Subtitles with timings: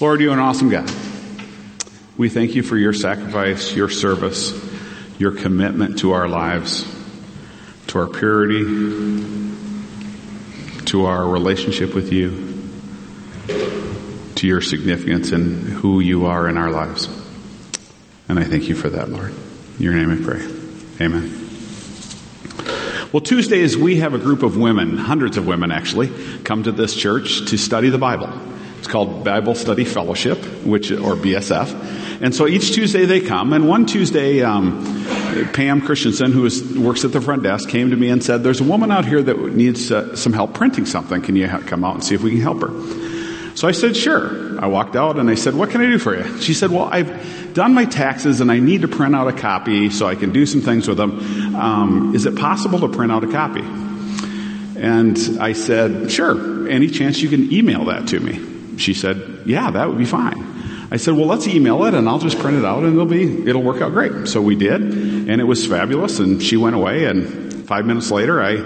[0.00, 0.88] Lord, you're an awesome God.
[2.16, 4.52] We thank you for your sacrifice, your service,
[5.18, 6.86] your commitment to our lives,
[7.88, 8.62] to our purity,
[10.84, 12.70] to our relationship with you,
[14.36, 17.08] to your significance and who you are in our lives.
[18.28, 19.34] And I thank you for that, Lord.
[19.78, 20.42] In your name I pray.
[21.04, 21.34] Amen.
[23.12, 26.12] Well, Tuesdays we have a group of women, hundreds of women actually,
[26.44, 28.30] come to this church to study the Bible.
[28.78, 32.22] It's called Bible Study Fellowship, which or BSF.
[32.22, 33.52] And so each Tuesday they come.
[33.52, 34.82] And one Tuesday, um,
[35.52, 38.60] Pam Christensen, who is, works at the front desk, came to me and said, "There's
[38.60, 41.22] a woman out here that needs uh, some help printing something.
[41.22, 42.70] Can you ha- come out and see if we can help her?"
[43.54, 46.16] So I said, "Sure." I walked out and I said, "What can I do for
[46.16, 49.32] you?" She said, "Well, I've done my taxes and I need to print out a
[49.32, 51.54] copy so I can do some things with them.
[51.56, 53.64] Um, is it possible to print out a copy?"
[54.76, 56.68] And I said, "Sure.
[56.68, 58.47] Any chance you can email that to me?"
[58.78, 60.58] She said, yeah, that would be fine.
[60.90, 63.46] I said, well, let's email it and I'll just print it out and it'll be,
[63.46, 64.26] it'll work out great.
[64.26, 68.40] So we did and it was fabulous and she went away and five minutes later
[68.40, 68.56] I,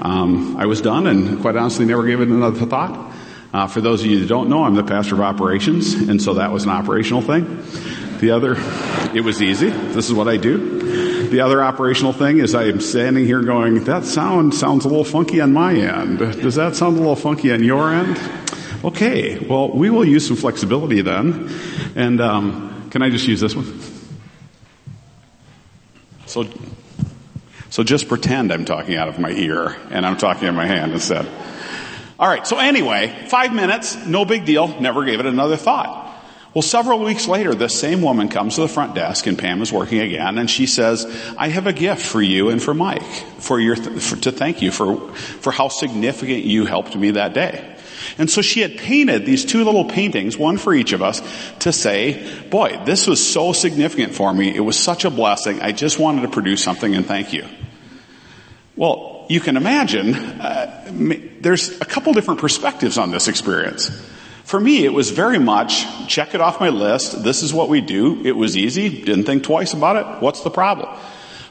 [0.00, 3.12] um, I was done and quite honestly never gave it another thought.
[3.52, 6.34] Uh, for those of you that don't know, I'm the pastor of operations and so
[6.34, 7.62] that was an operational thing.
[8.20, 8.56] The other,
[9.14, 9.68] it was easy.
[9.68, 11.28] This is what I do.
[11.28, 15.04] The other operational thing is I am standing here going, that sound sounds a little
[15.04, 16.18] funky on my end.
[16.18, 18.18] Does that sound a little funky on your end?
[18.82, 21.50] Okay, well, we will use some flexibility then.
[21.96, 23.78] And um, can I just use this one?
[26.24, 26.48] So,
[27.68, 30.92] so just pretend I'm talking out of my ear and I'm talking in my hand
[30.92, 31.28] instead.
[32.18, 35.98] All right, so anyway, five minutes, no big deal, never gave it another thought.
[36.54, 39.72] Well, several weeks later, this same woman comes to the front desk and Pam is
[39.72, 43.02] working again and she says, I have a gift for you and for Mike
[43.38, 47.76] for your, for, to thank you for, for how significant you helped me that day.
[48.18, 51.22] And so she had painted these two little paintings, one for each of us,
[51.60, 54.54] to say, boy, this was so significant for me.
[54.54, 55.60] It was such a blessing.
[55.60, 57.46] I just wanted to produce something and thank you.
[58.76, 60.90] Well, you can imagine, uh,
[61.40, 63.90] there's a couple different perspectives on this experience.
[64.44, 67.22] For me, it was very much check it off my list.
[67.22, 68.26] This is what we do.
[68.26, 69.04] It was easy.
[69.04, 70.22] Didn't think twice about it.
[70.22, 70.88] What's the problem?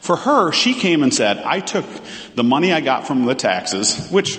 [0.02, 1.86] For her, she came and said, I took
[2.36, 4.38] the money I got from the taxes, which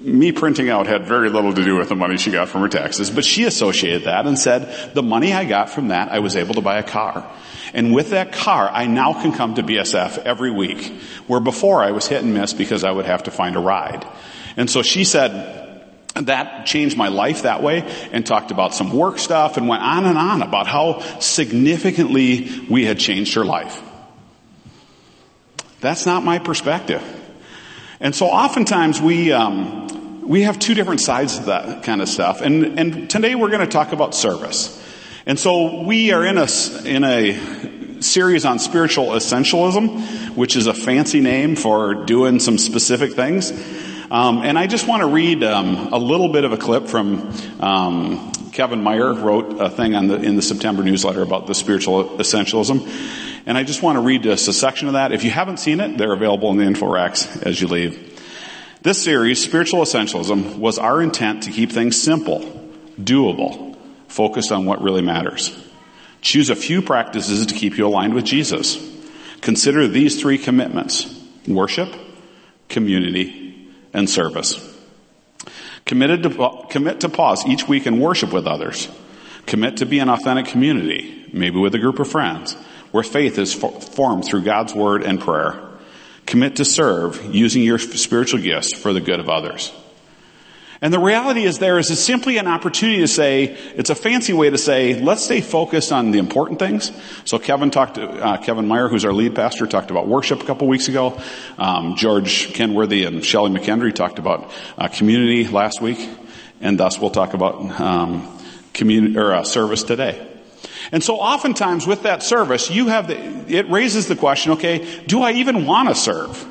[0.00, 2.68] me printing out had very little to do with the money she got from her
[2.68, 6.36] taxes, but she associated that and said, the money I got from that, I was
[6.36, 7.30] able to buy a car.
[7.74, 10.86] And with that car, I now can come to BSF every week,
[11.26, 14.06] where before I was hit and miss because I would have to find a ride.
[14.56, 15.68] And so she said,
[16.14, 20.06] that changed my life that way and talked about some work stuff and went on
[20.06, 23.80] and on about how significantly we had changed her life.
[25.80, 27.02] That's not my perspective.
[28.02, 32.40] And so oftentimes we, um, we have two different sides of that kind of stuff.
[32.40, 34.82] And, and today we're going to talk about service.
[35.26, 36.48] And so we are in a,
[36.86, 43.12] in a series on spiritual essentialism, which is a fancy name for doing some specific
[43.12, 43.52] things.
[44.10, 47.30] Um, and I just want to read um, a little bit of a clip from
[47.60, 52.16] um, Kevin Meyer wrote a thing on the, in the September newsletter about the spiritual
[52.16, 53.29] essentialism.
[53.46, 55.12] And I just want to read just a section of that.
[55.12, 58.06] If you haven't seen it, they're available in the info racks as you leave.
[58.82, 62.40] This series, Spiritual Essentialism, was our intent to keep things simple,
[62.98, 63.76] doable,
[64.08, 65.56] focused on what really matters.
[66.22, 68.78] Choose a few practices to keep you aligned with Jesus.
[69.40, 71.18] Consider these three commitments.
[71.46, 71.94] Worship,
[72.68, 74.66] community, and service.
[75.86, 78.88] Committed to, commit to pause each week and worship with others.
[79.46, 82.56] Commit to be an authentic community, maybe with a group of friends
[82.90, 85.60] where faith is formed through God's word and prayer.
[86.26, 89.72] Commit to serve using your spiritual gifts for the good of others.
[90.82, 94.48] And the reality is there is simply an opportunity to say, it's a fancy way
[94.48, 96.90] to say, let's stay focused on the important things.
[97.26, 100.46] So Kevin talked, to, uh, Kevin Meyer, who's our lead pastor, talked about worship a
[100.46, 101.20] couple weeks ago.
[101.58, 106.08] Um, George Kenworthy and Shelley McKendry talked about uh, community last week.
[106.62, 108.38] And thus we'll talk about um,
[108.72, 110.29] community or uh, service today.
[110.92, 113.16] And so oftentimes with that service, you have the,
[113.54, 116.46] it raises the question, okay, do I even want to serve?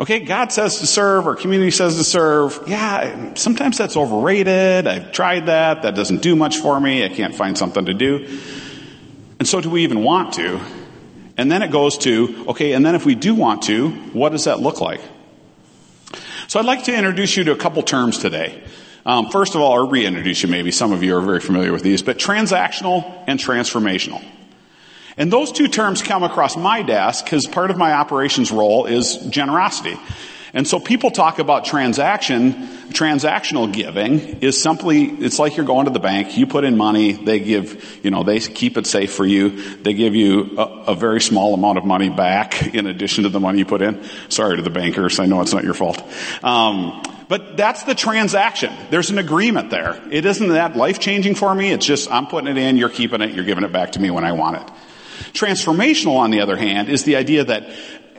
[0.00, 2.62] Okay, God says to serve or community says to serve.
[2.68, 4.86] Yeah, sometimes that's overrated.
[4.86, 5.82] I've tried that.
[5.82, 7.04] That doesn't do much for me.
[7.04, 8.38] I can't find something to do.
[9.40, 10.60] And so do we even want to?
[11.36, 14.44] And then it goes to, okay, and then if we do want to, what does
[14.44, 15.00] that look like?
[16.46, 18.62] So I'd like to introduce you to a couple terms today.
[19.08, 21.82] Um, first of all, I'll reintroduce you maybe, some of you are very familiar with
[21.82, 24.22] these, but transactional and transformational.
[25.16, 29.16] And those two terms come across my desk because part of my operations role is
[29.30, 29.98] generosity.
[30.52, 32.52] And so people talk about transaction,
[32.90, 37.12] transactional giving is simply, it's like you're going to the bank, you put in money,
[37.12, 40.94] they give, you know, they keep it safe for you, they give you a, a
[40.94, 44.04] very small amount of money back in addition to the money you put in.
[44.28, 46.02] Sorry to the bankers, I know it's not your fault.
[46.44, 48.72] Um, but that's the transaction.
[48.90, 50.00] There's an agreement there.
[50.10, 51.70] It isn't that life changing for me.
[51.70, 54.10] It's just I'm putting it in, you're keeping it, you're giving it back to me
[54.10, 54.72] when I want it.
[55.32, 57.68] Transformational, on the other hand, is the idea that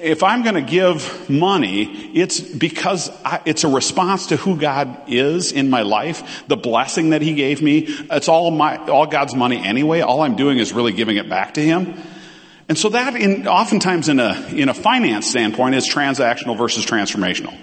[0.01, 1.83] if I'm going to give money,
[2.15, 7.09] it's because I, it's a response to who God is in my life, the blessing
[7.09, 7.85] that He gave me.
[8.11, 10.01] It's all my, all God's money anyway.
[10.01, 12.01] All I'm doing is really giving it back to Him.
[12.69, 17.57] And so that in, oftentimes in a, in a finance standpoint is transactional versus transformational.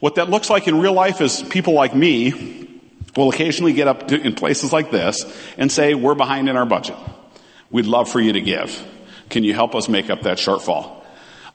[0.00, 2.68] What that looks like in real life is people like me
[3.16, 5.24] will occasionally get up to, in places like this
[5.56, 6.96] and say, we're behind in our budget.
[7.70, 8.86] We'd love for you to give.
[9.30, 11.02] Can you help us make up that shortfall?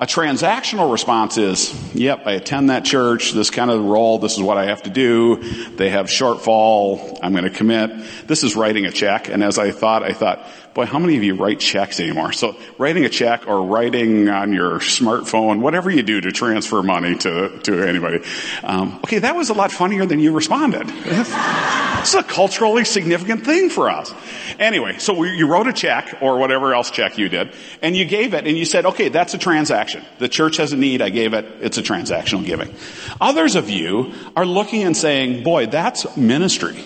[0.01, 4.41] A transactional response is, yep, I attend that church, this kind of role, this is
[4.41, 5.43] what I have to do,
[5.75, 7.91] they have shortfall, I'm gonna commit.
[8.25, 11.23] This is writing a check, and as I thought, I thought, boy, how many of
[11.23, 12.31] you write checks anymore?
[12.31, 17.15] So writing a check or writing on your smartphone, whatever you do to transfer money
[17.17, 18.23] to, to anybody.
[18.63, 20.89] Um, okay, that was a lot funnier than you responded.
[21.99, 24.13] It's a culturally significant thing for us.
[24.57, 28.05] Anyway, so we, you wrote a check or whatever else check you did, and you
[28.05, 30.05] gave it, and you said, okay, that's a transaction.
[30.17, 32.73] The church has a need, I gave it, it's a transactional giving.
[33.19, 36.81] Others of you are looking and saying, boy, that's ministry.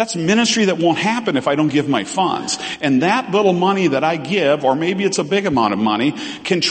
[0.00, 2.58] That's ministry that won't happen if I don't give my funds.
[2.80, 6.12] And that little money that I give, or maybe it's a big amount of money,
[6.42, 6.62] can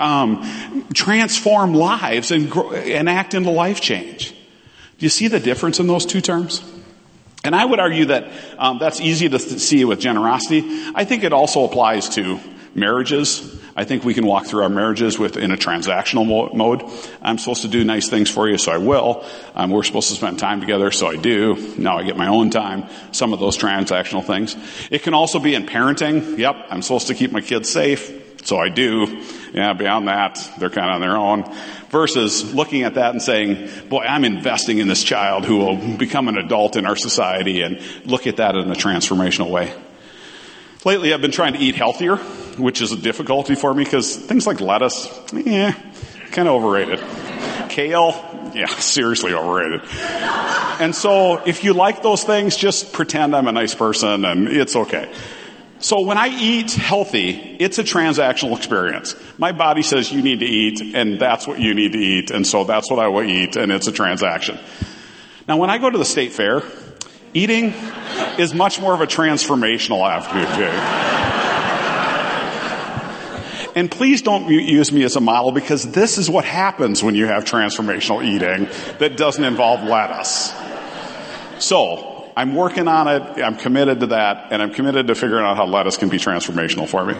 [0.00, 4.30] um, transform lives and, grow, and act into life change.
[4.30, 6.64] Do you see the difference in those two terms?
[7.44, 10.64] And I would argue that um, that's easy to see with generosity.
[10.94, 12.40] I think it also applies to
[12.74, 13.59] marriages.
[13.76, 16.82] I think we can walk through our marriages with in a transactional mode.
[17.22, 19.24] I'm supposed to do nice things for you, so I will.
[19.54, 21.74] Um, we're supposed to spend time together, so I do.
[21.78, 22.88] Now I get my own time.
[23.12, 24.56] Some of those transactional things.
[24.90, 26.38] It can also be in parenting.
[26.38, 28.12] Yep, I'm supposed to keep my kids safe,
[28.44, 29.22] so I do.
[29.52, 31.56] Yeah, beyond that, they're kind of on their own.
[31.90, 36.28] Versus looking at that and saying, boy, I'm investing in this child who will become
[36.28, 39.74] an adult in our society and look at that in a transformational way.
[40.82, 42.16] Lately, I've been trying to eat healthier,
[42.56, 45.72] which is a difficulty for me because things like lettuce, yeah,
[46.30, 47.00] kind of overrated.
[47.68, 49.82] Kale, yeah, seriously overrated.
[50.80, 54.74] And so if you like those things, just pretend I'm a nice person and it's
[54.74, 55.12] okay.
[55.80, 59.14] So when I eat healthy, it's a transactional experience.
[59.36, 62.46] My body says you need to eat and that's what you need to eat and
[62.46, 64.58] so that's what I will eat and it's a transaction.
[65.46, 66.62] Now when I go to the state fair,
[67.34, 67.74] eating
[68.38, 71.10] is much more of a transformational activity.
[73.76, 77.26] And please don't use me as a model because this is what happens when you
[77.26, 78.68] have transformational eating
[78.98, 80.52] that doesn't involve lettuce.
[81.60, 83.42] So, I'm working on it.
[83.42, 86.88] I'm committed to that, and I'm committed to figuring out how lettuce can be transformational
[86.88, 87.14] for me.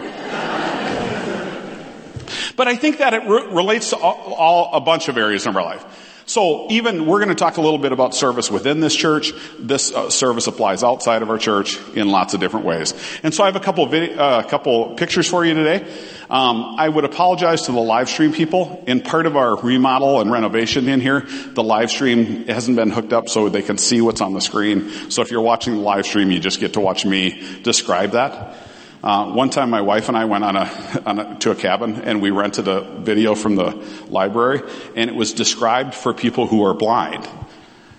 [2.55, 5.55] but I think that it re- relates to all, all, a bunch of areas in
[5.55, 6.10] our life.
[6.31, 9.33] So even we're going to talk a little bit about service within this church.
[9.59, 12.93] This uh, service applies outside of our church in lots of different ways.
[13.21, 15.85] And so I have a couple video, uh, a couple pictures for you today.
[16.29, 18.81] Um, I would apologize to the live stream people.
[18.87, 23.11] In part of our remodel and renovation in here, the live stream hasn't been hooked
[23.11, 25.11] up so they can see what's on the screen.
[25.11, 28.70] So if you're watching the live stream, you just get to watch me describe that.
[29.03, 32.01] Uh, one time my wife and I went on a, on a, to a cabin
[32.01, 33.71] and we rented a video from the
[34.07, 34.61] library
[34.95, 37.27] and it was described for people who are blind.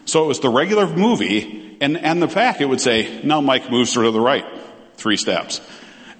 [0.05, 3.69] So it was the regular movie and, and the fact it would say, now Mike
[3.69, 4.47] moves to the right,
[4.97, 5.61] three steps.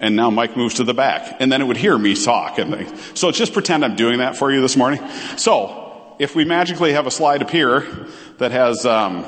[0.01, 1.37] And now Mike moves to the back.
[1.39, 2.59] And then it would hear me talk.
[2.59, 5.01] And they, so just pretend I'm doing that for you this morning.
[5.37, 5.79] So,
[6.19, 8.09] if we magically have a slide appear
[8.39, 9.25] that has um,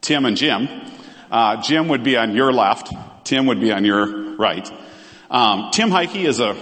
[0.00, 0.68] Tim and Jim,
[1.30, 2.92] uh, Jim would be on your left,
[3.24, 4.68] Tim would be on your right.
[5.30, 6.56] Um, Tim Heike is a,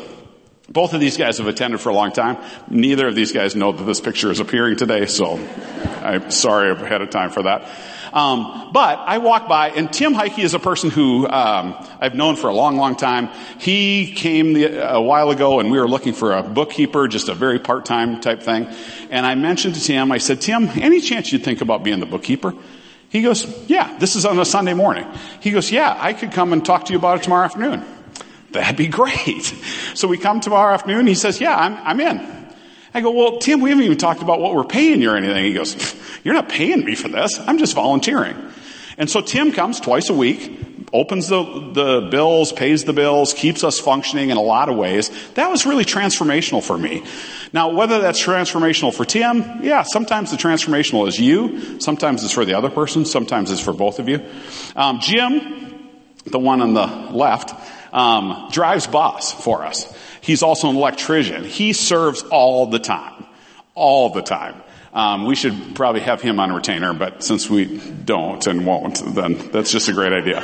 [0.68, 2.36] both of these guys have attended for a long time.
[2.68, 5.38] Neither of these guys know that this picture is appearing today, so
[6.02, 7.70] I'm sorry ahead of time for that.
[8.12, 12.36] Um, but I walk by, and Tim Heike is a person who um, I've known
[12.36, 13.28] for a long, long time.
[13.58, 17.34] He came the, a while ago, and we were looking for a bookkeeper, just a
[17.34, 18.66] very part-time type thing.
[19.10, 22.06] And I mentioned to Tim, I said, Tim, any chance you'd think about being the
[22.06, 22.54] bookkeeper?
[23.10, 25.06] He goes, yeah, this is on a Sunday morning.
[25.40, 27.84] He goes, yeah, I could come and talk to you about it tomorrow afternoon.
[28.50, 29.54] That'd be great.
[29.94, 31.06] So we come tomorrow afternoon.
[31.06, 32.38] He says, yeah, I'm, I'm in.
[32.92, 35.44] I go, well, Tim, we haven't even talked about what we're paying you or anything.
[35.44, 35.76] He goes,
[36.24, 37.38] you're not paying me for this.
[37.40, 38.36] I'm just volunteering.
[38.98, 43.62] And so Tim comes twice a week, opens the, the bills, pays the bills, keeps
[43.62, 45.10] us functioning in a lot of ways.
[45.34, 47.04] That was really transformational for me.
[47.52, 52.44] Now, whether that's transformational for Tim, yeah, sometimes the transformational is you, sometimes it's for
[52.44, 54.24] the other person, sometimes it's for both of you.
[54.76, 55.88] Um, Jim,
[56.26, 57.54] the one on the left,
[57.92, 59.92] um, drives bus for us.
[60.20, 61.44] He's also an electrician.
[61.44, 63.24] He serves all the time,
[63.74, 64.62] all the time.
[64.92, 67.64] Um, we should probably have him on retainer, but since we
[68.04, 70.42] don't and won't, then that's just a great idea.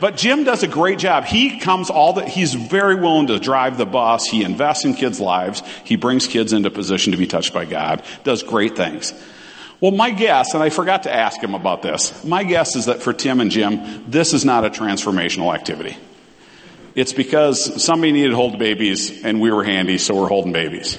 [0.00, 1.24] But Jim does a great job.
[1.24, 4.26] He comes all the, he's very willing to drive the bus.
[4.26, 5.62] He invests in kids' lives.
[5.84, 8.02] He brings kids into position to be touched by God.
[8.24, 9.12] Does great things.
[9.80, 13.02] Well, my guess, and I forgot to ask him about this, my guess is that
[13.02, 15.96] for Tim and Jim, this is not a transformational activity.
[16.94, 20.98] It's because somebody needed to hold babies and we were handy, so we're holding babies.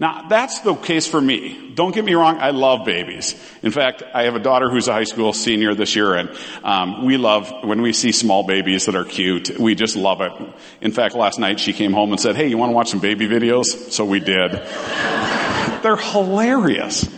[0.00, 1.72] Now, that's the case for me.
[1.74, 3.34] Don't get me wrong, I love babies.
[3.62, 6.30] In fact, I have a daughter who's a high school senior this year, and
[6.62, 9.58] um, we love when we see small babies that are cute.
[9.58, 10.32] We just love it.
[10.80, 13.00] In fact, last night she came home and said, "Hey, you want to watch some
[13.00, 14.52] baby videos?" So we did.
[15.82, 17.08] They're hilarious.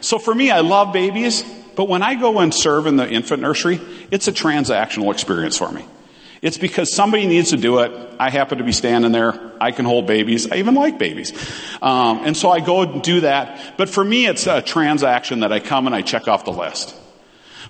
[0.00, 1.44] So for me, I love babies,
[1.76, 3.80] but when I go and serve in the infant nursery,
[4.10, 5.84] it's a transactional experience for me.
[6.42, 7.92] It's because somebody needs to do it.
[8.18, 9.52] I happen to be standing there.
[9.60, 10.50] I can hold babies.
[10.50, 11.32] I even like babies.
[11.80, 13.76] Um, and so I go do that.
[13.76, 16.96] But for me, it's a transaction that I come and I check off the list.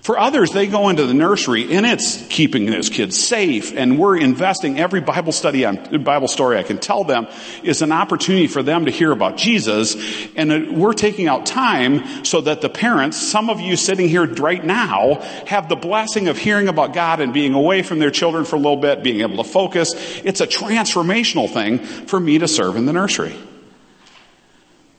[0.03, 4.17] For others, they go into the nursery and it's keeping those kids safe and we're
[4.17, 5.65] investing every Bible study,
[5.97, 7.25] Bible story I can tell them
[7.63, 9.95] is an opportunity for them to hear about Jesus.
[10.35, 14.61] And we're taking out time so that the parents, some of you sitting here right
[14.61, 18.57] now, have the blessing of hearing about God and being away from their children for
[18.57, 19.93] a little bit, being able to focus.
[20.25, 23.37] It's a transformational thing for me to serve in the nursery.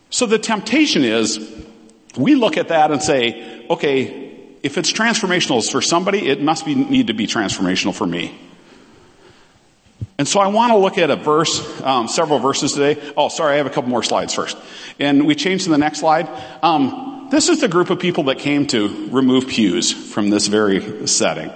[0.09, 1.47] So the temptation is
[2.17, 4.24] we look at that and say, okay,
[4.65, 8.37] if it's transformational for somebody, it must be, need to be transformational for me.
[10.17, 13.01] And so I want to look at a verse, um, several verses today.
[13.15, 14.57] Oh, sorry, I have a couple more slides first.
[14.99, 16.31] And we change to the next slide.
[16.63, 21.07] Um, this is the group of people that came to remove pews from this very
[21.09, 21.53] setting.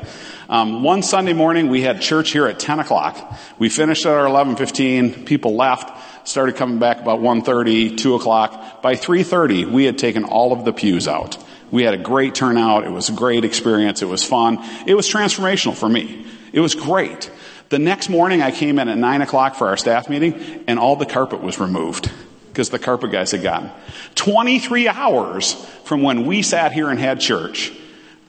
[0.50, 3.38] Um, one Sunday morning, we had church here at 10 o'clock.
[3.59, 5.25] We finished at our 11:15.
[5.25, 8.83] People left, started coming back about 1:30, 2 o'clock.
[8.83, 11.38] By 3:30, we had taken all of the pews out.
[11.70, 12.84] We had a great turnout.
[12.84, 14.02] It was a great experience.
[14.02, 14.58] It was fun.
[14.87, 16.26] It was transformational for me.
[16.52, 17.30] It was great.
[17.68, 20.96] The next morning I came in at nine o'clock for our staff meeting and all
[20.96, 22.10] the carpet was removed
[22.48, 23.70] because the carpet guys had gotten
[24.14, 25.52] 23 hours
[25.84, 27.72] from when we sat here and had church.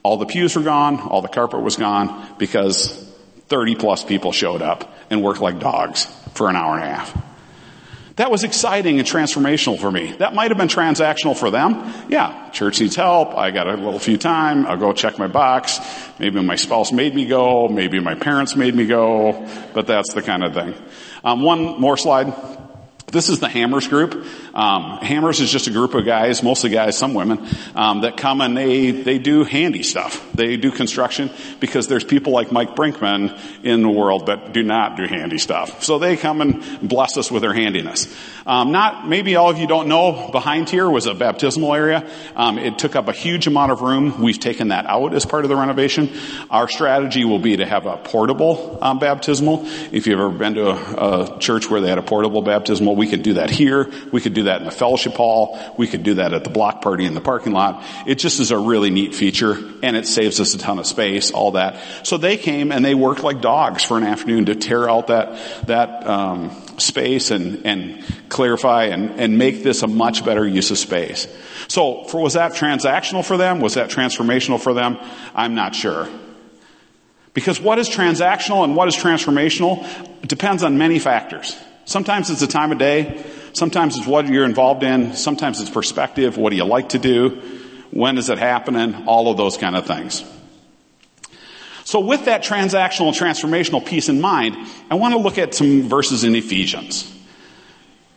[0.03, 0.99] All the pews were gone.
[0.99, 2.87] All the carpet was gone because
[3.47, 7.28] 30 plus people showed up and worked like dogs for an hour and a half.
[8.19, 10.11] That was exciting and transformational for me.
[10.11, 11.89] That might have been transactional for them.
[12.09, 13.33] Yeah, church needs help.
[13.33, 14.67] I got a little few time.
[14.67, 15.79] I'll go check my box.
[16.19, 17.69] Maybe my spouse made me go.
[17.69, 19.47] Maybe my parents made me go.
[19.73, 20.75] But that's the kind of thing.
[21.23, 22.58] Um, one more slide.
[23.11, 24.23] This is the Hammers group.
[24.53, 28.41] Um, Hammers is just a group of guys, mostly guys, some women, um, that come
[28.41, 30.31] and they they do handy stuff.
[30.33, 34.95] They do construction because there's people like Mike Brinkman in the world that do not
[34.95, 35.83] do handy stuff.
[35.83, 38.13] So they come and bless us with their handiness.
[38.45, 40.29] Um, not maybe all of you don't know.
[40.31, 42.09] Behind here was a baptismal area.
[42.35, 44.21] Um, it took up a huge amount of room.
[44.21, 46.09] We've taken that out as part of the renovation.
[46.49, 49.65] Our strategy will be to have a portable um, baptismal.
[49.91, 53.07] If you've ever been to a, a church where they had a portable baptismal we
[53.07, 53.89] could do that here.
[54.11, 55.57] We could do that in the fellowship hall.
[55.77, 57.81] We could do that at the block party in the parking lot.
[58.05, 61.31] It just is a really neat feature and it saves us a ton of space,
[61.31, 61.81] all that.
[62.03, 65.67] So they came and they worked like dogs for an afternoon to tear out that,
[65.67, 70.77] that, um, space and, and clarify and, and make this a much better use of
[70.77, 71.27] space.
[71.69, 73.61] So for, was that transactional for them?
[73.61, 74.97] Was that transformational for them?
[75.33, 76.09] I'm not sure.
[77.33, 79.87] Because what is transactional and what is transformational
[80.27, 81.55] depends on many factors.
[81.89, 83.25] Sometimes it's the time of day.
[83.53, 85.15] Sometimes it's what you're involved in.
[85.15, 86.37] Sometimes it's perspective.
[86.37, 87.41] What do you like to do?
[87.89, 89.07] When is it happening?
[89.07, 90.23] All of those kind of things.
[91.85, 94.55] So with that transactional and transformational piece in mind,
[94.91, 97.11] I want to look at some verses in Ephesians.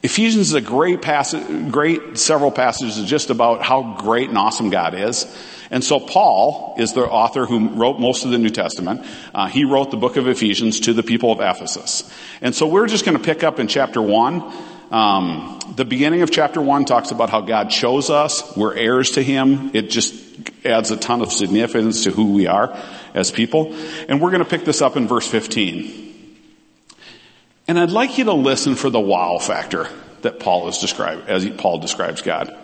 [0.03, 4.95] Ephesians is a great passage, great several passages just about how great and awesome God
[4.95, 5.27] is.
[5.71, 9.07] And so Paul is the author who wrote most of the New Testament.
[9.33, 12.13] Uh, he wrote the book of Ephesians to the people of Ephesus.
[12.41, 14.53] And so we're just going to pick up in chapter one.
[14.91, 18.57] Um, the beginning of chapter one talks about how God chose us.
[18.57, 19.71] We're heirs to Him.
[19.73, 20.15] It just
[20.67, 22.77] adds a ton of significance to who we are
[23.15, 23.75] as people.
[24.09, 26.02] And we're going to pick this up in verse 15.
[27.69, 29.89] And I'd like you to listen for the wow factor
[30.23, 32.57] that Paul is described, as Paul describes God.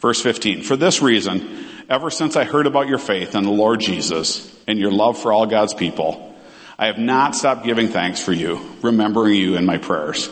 [0.00, 0.62] Verse 15.
[0.62, 4.78] For this reason, ever since I heard about your faith in the Lord Jesus and
[4.78, 6.34] your love for all God's people,
[6.78, 10.28] I have not stopped giving thanks for you, remembering you in my prayers.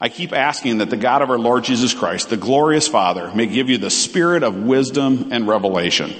[0.00, 3.46] I keep asking that the God of our Lord Jesus Christ, the glorious Father, may
[3.46, 6.14] give you the spirit of wisdom and revelation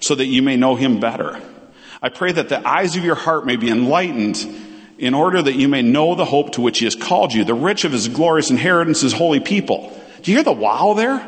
[0.00, 1.40] so that you may know him better.
[2.02, 4.36] I pray that the eyes of your heart may be enlightened
[5.00, 7.54] in order that you may know the hope to which he has called you, the
[7.54, 9.98] rich of his glorious inheritance, his holy people.
[10.20, 11.26] Do you hear the wow there?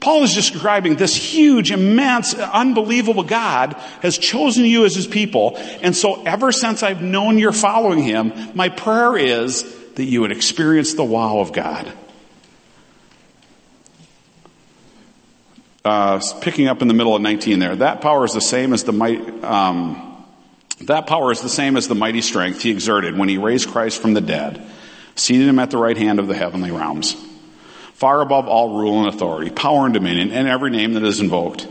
[0.00, 5.56] Paul is describing this huge, immense, unbelievable God has chosen you as his people.
[5.82, 10.32] And so ever since I've known you're following him, my prayer is that you would
[10.32, 11.92] experience the wow of God.
[15.84, 17.76] Uh, picking up in the middle of 19 there.
[17.76, 20.11] That power is the same as the might, um,
[20.86, 24.00] that power is the same as the mighty strength he exerted when he raised Christ
[24.00, 24.64] from the dead,
[25.14, 27.16] seated him at the right hand of the heavenly realms,
[27.94, 31.66] far above all rule and authority, power and dominion, and every name that is invoked,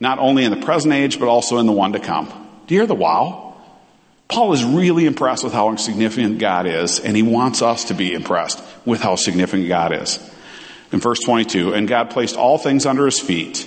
[0.00, 2.26] not only in the present age, but also in the one to come.
[2.66, 3.56] Do you hear the wow?
[4.28, 8.12] Paul is really impressed with how significant God is, and he wants us to be
[8.12, 10.18] impressed with how significant God is.
[10.92, 13.66] In verse 22, and God placed all things under his feet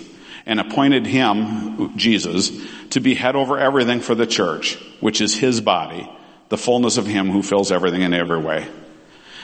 [0.52, 2.52] and appointed him, Jesus,
[2.90, 6.12] to be head over everything for the church, which is his body,
[6.50, 8.68] the fullness of him who fills everything in every way.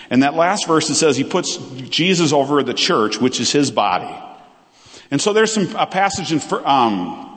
[0.10, 1.56] And that last verse it says he puts
[1.90, 4.14] Jesus over the church, which is his body.
[5.10, 7.28] And so there's some, a passage in, um,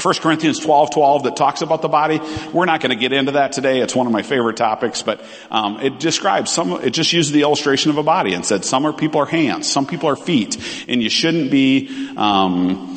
[0.00, 2.22] 1 Corinthians 12, 12 that talks about the body.
[2.54, 3.80] We're not going to get into that today.
[3.82, 6.72] It's one of my favorite topics, but um, it describes some.
[6.82, 9.70] It just uses the illustration of a body and said some are people are hands,
[9.70, 10.56] some people are feet,
[10.88, 12.14] and you shouldn't be.
[12.16, 12.94] Um,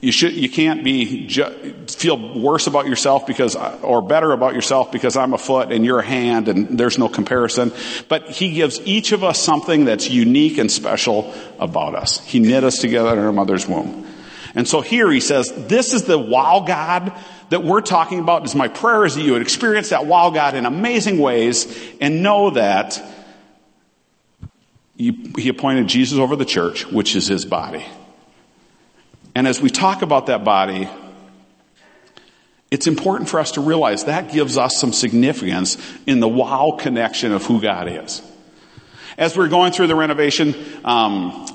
[0.00, 0.32] you should.
[0.32, 5.34] You can't be ju- feel worse about yourself because, or better about yourself because I'm
[5.34, 7.72] a foot and you're a hand, and there's no comparison.
[8.08, 12.24] But He gives each of us something that's unique and special about us.
[12.24, 14.06] He knit us together in our mother's womb.
[14.54, 17.12] And so here he says, this is the wow God
[17.50, 18.44] that we're talking about.
[18.44, 22.22] Is my prayer is that you would experience that wow God in amazing ways and
[22.22, 23.00] know that
[24.96, 27.84] he appointed Jesus over the church, which is his body.
[29.34, 30.88] And as we talk about that body,
[32.70, 35.76] it's important for us to realize that gives us some significance
[36.06, 38.22] in the wow connection of who God is.
[39.18, 40.54] As we're going through the renovation,
[40.84, 41.46] um,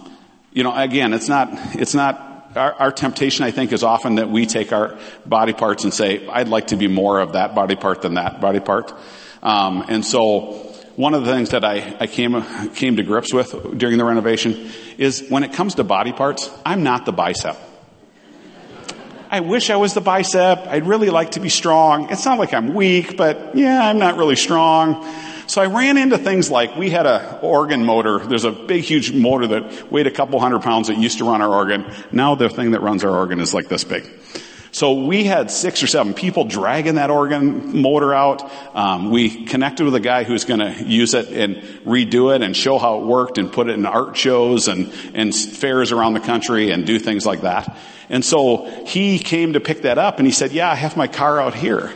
[0.51, 4.29] you know, again, it's not, it's not our, our, temptation, I think, is often that
[4.29, 7.75] we take our body parts and say, I'd like to be more of that body
[7.75, 8.93] part than that body part.
[9.41, 12.41] Um, and so one of the things that I, I came,
[12.73, 16.83] came to grips with during the renovation is when it comes to body parts, I'm
[16.83, 17.57] not the bicep.
[19.35, 20.65] I wish I was the bicep.
[20.65, 22.09] I'd really like to be strong.
[22.09, 25.05] It's not like I'm weak, but yeah, I'm not really strong.
[25.47, 28.19] So I ran into things like we had a organ motor.
[28.19, 31.41] There's a big, huge motor that weighed a couple hundred pounds that used to run
[31.41, 31.85] our organ.
[32.13, 34.09] Now the thing that runs our organ is like this big.
[34.75, 38.51] So we had six or seven people dragging that organ motor out.
[38.75, 42.53] Um, we connected with a guy who's going to use it and redo it and
[42.53, 46.19] show how it worked and put it in art shows and, and fairs around the
[46.19, 47.77] country and do things like that.
[48.09, 51.07] And so he came to pick that up and he said, yeah, I have my
[51.07, 51.93] car out here.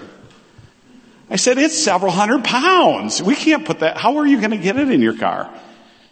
[1.29, 3.21] I said, it's several hundred pounds.
[3.21, 3.97] We can't put that.
[3.97, 5.53] How are you going to get it in your car?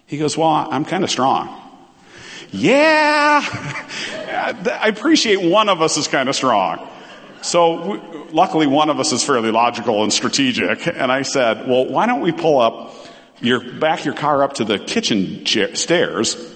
[0.05, 1.66] He goes, well, I'm kind of strong.
[2.51, 3.41] Yeah,
[4.81, 6.87] I appreciate one of us is kind of strong.
[7.41, 10.87] So luckily one of us is fairly logical and strategic.
[10.87, 12.93] And I said, well, why don't we pull up
[13.41, 16.53] your, back your car up to the kitchen stairs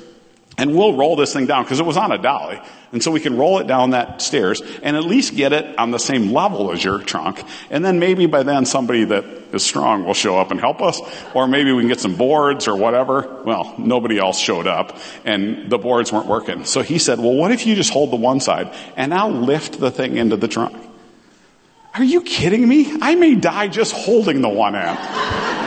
[0.57, 2.59] and we'll roll this thing down because it was on a dolly.
[2.91, 5.91] And so we can roll it down that stairs and at least get it on
[5.91, 7.41] the same level as your trunk.
[7.69, 9.23] And then maybe by then somebody that
[9.53, 10.99] is strong will show up and help us.
[11.33, 13.43] Or maybe we can get some boards or whatever.
[13.45, 16.65] Well, nobody else showed up and the boards weren't working.
[16.65, 19.79] So he said, well, what if you just hold the one side and I'll lift
[19.79, 20.75] the thing into the trunk?
[21.93, 22.97] Are you kidding me?
[23.01, 25.60] I may die just holding the one end.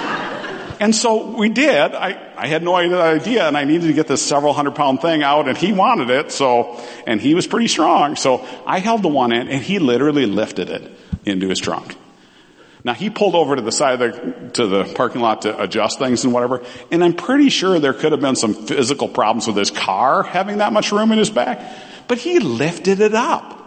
[0.80, 1.94] And so we did.
[1.94, 5.22] I, I had no idea and I needed to get this several hundred pound thing
[5.22, 6.32] out and he wanted it.
[6.32, 8.16] So, and he was pretty strong.
[8.16, 10.90] So I held the one end and he literally lifted it
[11.24, 11.96] into his trunk.
[12.82, 15.98] Now he pulled over to the side of the, to the parking lot to adjust
[15.98, 16.62] things and whatever.
[16.90, 20.58] And I'm pretty sure there could have been some physical problems with his car having
[20.58, 21.60] that much room in his back,
[22.08, 23.62] but he lifted it up.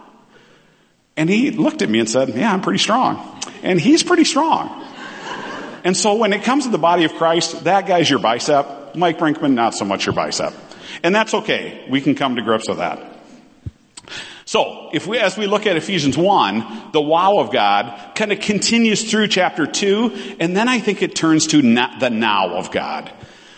[1.15, 3.41] And he looked at me and said, yeah, I'm pretty strong.
[3.63, 4.85] And he's pretty strong.
[5.87, 8.97] And so when it comes to the body of Christ, that guy's your bicep.
[8.97, 10.53] Mike Brinkman, not so much your bicep.
[11.01, 11.87] And that's okay.
[11.89, 13.01] We can come to grips with that.
[14.43, 18.41] So, if we, as we look at Ephesians 1, the wow of God kind of
[18.41, 23.09] continues through chapter 2, and then I think it turns to the now of God.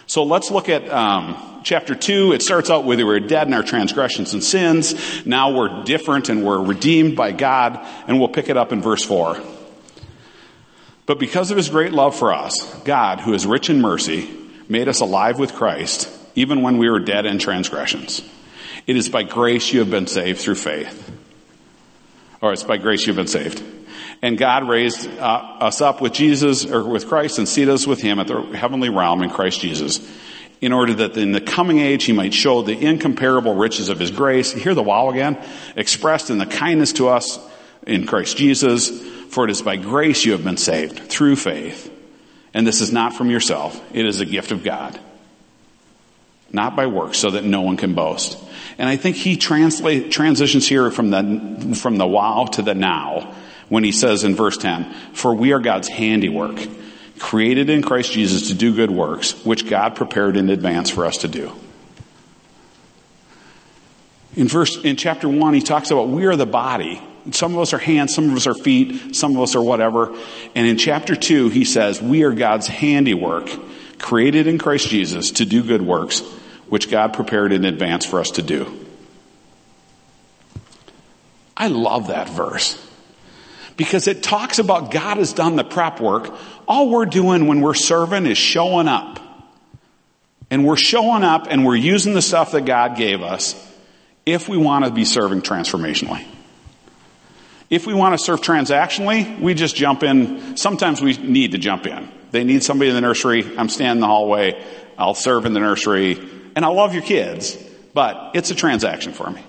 [0.06, 2.34] So let's look at um, chapter 2.
[2.34, 5.26] It starts out with we were dead in our transgressions and sins.
[5.26, 9.04] Now we're different and we're redeemed by God, and we'll pick it up in verse
[9.04, 9.59] 4.
[11.10, 14.30] But because of his great love for us, God, who is rich in mercy,
[14.68, 18.22] made us alive with Christ, even when we were dead in transgressions.
[18.86, 21.12] It is by grace you have been saved through faith.
[22.42, 23.60] Or it's by grace you've been saved.
[24.22, 28.02] And God raised uh, us up with Jesus, or with Christ, and seated us with
[28.02, 30.08] Him at the heavenly realm in Christ Jesus,
[30.62, 34.12] in order that in the coming age He might show the incomparable riches of His
[34.12, 34.52] grace.
[34.52, 35.44] Hear the wow again?
[35.76, 37.40] Expressed in the kindness to us
[37.88, 38.92] in Christ Jesus.
[39.30, 41.96] For it is by grace you have been saved, through faith.
[42.54, 43.80] And this is not from yourself.
[43.94, 45.00] It is a gift of God.
[46.52, 48.38] Not by works, so that no one can boast.
[48.80, 53.36] And I think he transitions here from the, from the wow to the now
[53.70, 56.60] when he says in verse 10, for we are God's handiwork,
[57.20, 61.18] created in Christ Jesus to do good works, which God prepared in advance for us
[61.18, 61.52] to do.
[64.36, 67.00] In verse, in chapter one, he talks about we are the body.
[67.32, 70.16] Some of us are hands, some of us are feet, some of us are whatever.
[70.56, 73.50] And in chapter two, he says we are God's handiwork,
[74.00, 76.22] created in Christ Jesus to do good works,
[76.68, 78.86] which God prepared in advance for us to do.
[81.56, 82.82] I love that verse
[83.76, 86.34] because it talks about God has done the prep work.
[86.68, 89.20] All we're doing when we're serving is showing up.
[90.50, 93.56] And we're showing up and we're using the stuff that God gave us
[94.26, 96.26] if we want to be serving transformationally.
[97.70, 100.58] If we want to serve transactionally, we just jump in.
[100.58, 102.10] Sometimes we need to jump in.
[102.32, 103.46] They need somebody in the nursery.
[103.58, 104.64] I'm standing in the hallway.
[104.98, 106.20] I'll serve in the nursery.
[106.56, 107.56] And I love your kids,
[107.94, 109.44] but it's a transaction for me.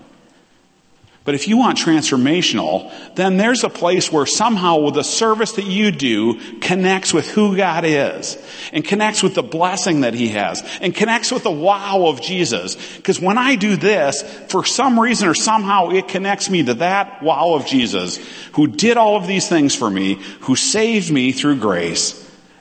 [1.22, 5.90] But if you want transformational, then there's a place where somehow the service that you
[5.90, 8.38] do connects with who God is
[8.72, 12.74] and connects with the blessing that He has and connects with the wow of Jesus.
[12.96, 17.22] Because when I do this, for some reason or somehow it connects me to that
[17.22, 18.16] wow of Jesus
[18.52, 22.16] who did all of these things for me, who saved me through grace,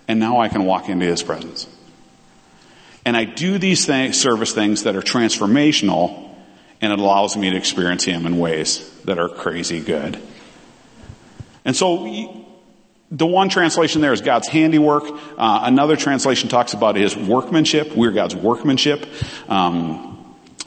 [0.09, 1.65] and now I can walk into His presence.
[3.05, 6.28] And I do these things, service things that are transformational
[6.81, 10.19] and it allows me to experience Him in ways that are crazy good.
[11.65, 12.45] And so,
[13.11, 15.03] the one translation there is God's handiwork.
[15.05, 17.95] Uh, another translation talks about His workmanship.
[17.95, 19.05] We're God's workmanship.
[19.49, 20.09] Um,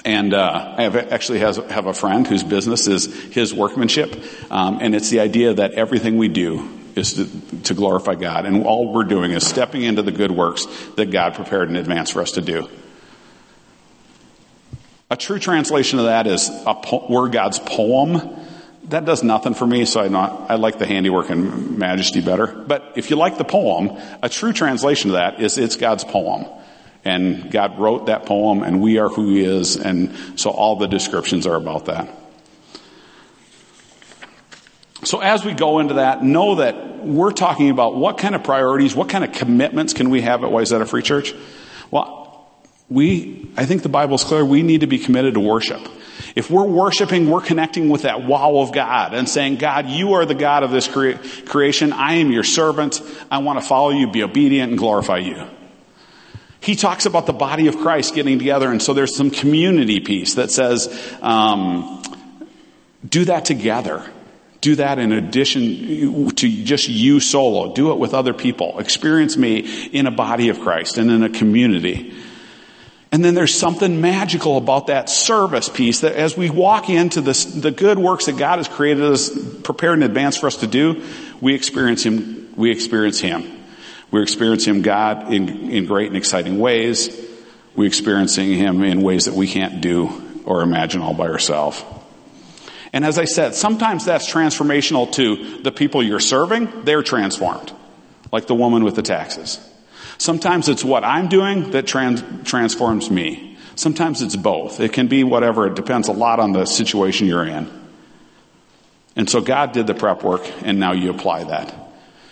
[0.05, 4.20] and uh, I have actually has, have a friend whose business is his workmanship,
[4.51, 8.64] um, and it's the idea that everything we do is to, to glorify God, and
[8.64, 12.20] all we're doing is stepping into the good works that God prepared in advance for
[12.20, 12.68] us to do.
[15.12, 18.35] A true translation of that is a po- we're God's poem.
[18.85, 22.46] That does nothing for me, so I, not, I like the handiwork and majesty better.
[22.46, 23.90] But if you like the poem,
[24.22, 26.46] a true translation of that is it's God's poem.
[27.05, 30.88] And God wrote that poem and we are who He is, and so all the
[30.88, 32.09] descriptions are about that.
[35.05, 38.94] So as we go into that, know that we're talking about what kind of priorities,
[38.94, 41.35] what kind of commitments can we have at Wayzata Free Church?
[41.90, 42.22] Well,
[42.92, 45.81] we, I think the Bible is clear, we need to be committed to worship.
[46.35, 50.24] If we're worshiping, we're connecting with that wow of God and saying, God, you are
[50.24, 51.12] the God of this cre-
[51.46, 51.92] creation.
[51.92, 53.02] I am your servant.
[53.31, 55.46] I want to follow you, be obedient, and glorify you.
[56.61, 60.35] He talks about the body of Christ getting together, and so there's some community piece
[60.35, 60.88] that says,
[61.20, 62.02] um,
[63.07, 64.09] do that together.
[64.61, 67.74] Do that in addition to just you solo.
[67.74, 68.78] Do it with other people.
[68.78, 72.14] Experience me in a body of Christ and in a community.
[73.12, 77.44] And then there's something magical about that service piece that as we walk into this,
[77.44, 81.05] the good works that God has created us, prepared in advance for us to do,
[81.38, 83.61] we experience Him, we experience Him.
[84.11, 87.14] We're experiencing God in, in great and exciting ways.
[87.77, 91.83] We're experiencing Him in ways that we can't do or imagine all by ourselves.
[92.94, 96.85] And as I said, sometimes that's transformational to the people you're serving.
[96.85, 97.72] They're transformed.
[98.31, 99.59] Like the woman with the taxes.
[100.23, 103.59] Sometimes it's what I'm doing that trans- transforms me.
[103.75, 104.79] Sometimes it's both.
[104.79, 105.67] It can be whatever.
[105.67, 107.69] It depends a lot on the situation you're in.
[109.17, 111.75] And so God did the prep work and now you apply that.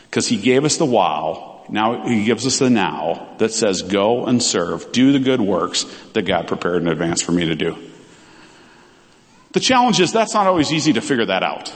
[0.04, 1.64] Because He gave us the wow.
[1.68, 4.92] Now He gives us the now that says go and serve.
[4.92, 7.76] Do the good works that God prepared in advance for me to do.
[9.50, 11.74] The challenge is that's not always easy to figure that out.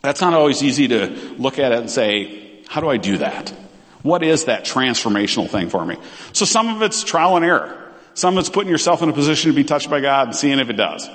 [0.00, 3.52] That's not always easy to look at it and say, how do I do that?
[4.04, 5.96] What is that transformational thing for me?
[6.34, 7.90] So some of it's trial and error.
[8.12, 10.58] Some of it's putting yourself in a position to be touched by God and seeing
[10.58, 11.08] if it does.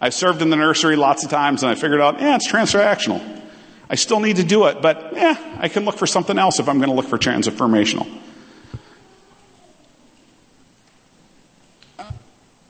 [0.00, 3.40] I've served in the nursery lots of times and I figured out, yeah, it's transactional.
[3.88, 6.68] I still need to do it, but yeah, I can look for something else if
[6.68, 8.10] I'm going to look for transformational.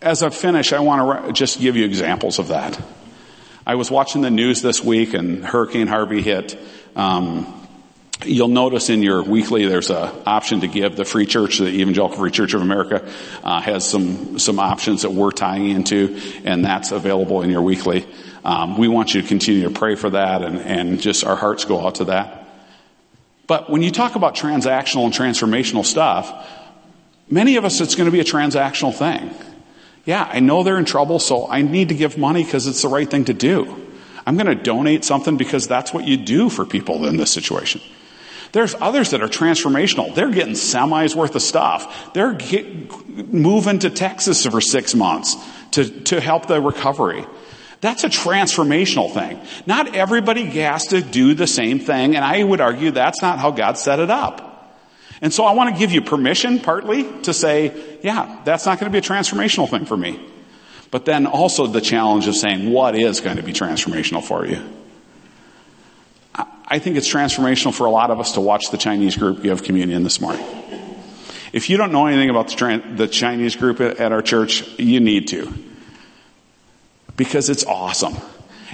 [0.02, 2.78] As I finish, I want to just give you examples of that.
[3.66, 6.58] I was watching the news this week and Hurricane Harvey hit.
[6.94, 7.61] Um,
[8.24, 10.96] You'll notice in your weekly there's a option to give.
[10.96, 13.08] The Free Church, the Evangelical Free Church of America,
[13.42, 18.06] uh, has some some options that we're tying into, and that's available in your weekly.
[18.44, 21.64] Um, we want you to continue to pray for that, and and just our hearts
[21.64, 22.48] go out to that.
[23.46, 26.48] But when you talk about transactional and transformational stuff,
[27.28, 29.34] many of us it's going to be a transactional thing.
[30.04, 32.88] Yeah, I know they're in trouble, so I need to give money because it's the
[32.88, 33.88] right thing to do.
[34.26, 37.80] I'm going to donate something because that's what you do for people in this situation.
[38.52, 40.14] There's others that are transformational.
[40.14, 42.12] They're getting semis worth of stuff.
[42.12, 45.36] They're get, moving to Texas for six months
[45.72, 47.24] to, to help the recovery.
[47.80, 49.40] That's a transformational thing.
[49.66, 53.50] Not everybody has to do the same thing, and I would argue that's not how
[53.50, 54.50] God set it up.
[55.22, 58.92] And so I want to give you permission, partly, to say, yeah, that's not going
[58.92, 60.20] to be a transformational thing for me.
[60.90, 64.62] But then also the challenge of saying, what is going to be transformational for you?
[66.66, 69.62] I think it's transformational for a lot of us to watch the Chinese group give
[69.62, 70.44] communion this morning.
[71.52, 75.52] If you don't know anything about the, Chinese group at our church, you need to.
[77.16, 78.16] Because it's awesome.